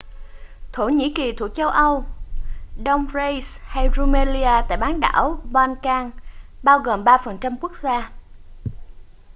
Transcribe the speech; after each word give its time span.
thổ 0.71 0.89
nhĩ 0.89 1.13
kỳ 1.13 1.31
thuộc 1.33 1.51
châu 1.55 1.69
âu 1.69 2.05
đông 2.83 3.07
thrace 3.11 3.47
hay 3.63 3.89
rumelia 3.95 4.65
tại 4.69 4.77
bán 4.77 4.99
đảo 4.99 5.39
balkan 5.43 6.11
bao 6.63 6.79
gồm 6.79 7.03
3% 7.03 7.55
quốc 7.61 7.73
gia 7.79 8.11